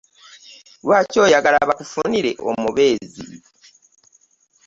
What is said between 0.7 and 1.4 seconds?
Lwaki